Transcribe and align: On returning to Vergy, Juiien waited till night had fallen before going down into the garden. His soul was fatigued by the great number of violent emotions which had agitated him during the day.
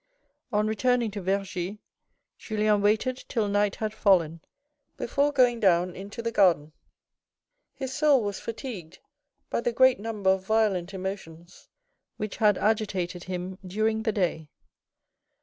On 0.51 0.65
returning 0.65 1.11
to 1.11 1.21
Vergy, 1.21 1.77
Juiien 2.39 2.81
waited 2.81 3.23
till 3.29 3.47
night 3.47 3.75
had 3.75 3.93
fallen 3.93 4.41
before 4.97 5.31
going 5.31 5.59
down 5.59 5.95
into 5.95 6.23
the 6.23 6.31
garden. 6.31 6.73
His 7.75 7.93
soul 7.93 8.23
was 8.23 8.39
fatigued 8.39 8.97
by 9.51 9.61
the 9.61 9.71
great 9.71 9.99
number 9.99 10.31
of 10.31 10.43
violent 10.43 10.91
emotions 10.95 11.69
which 12.17 12.37
had 12.37 12.57
agitated 12.57 13.25
him 13.25 13.59
during 13.67 14.01
the 14.01 14.11
day. 14.11 14.49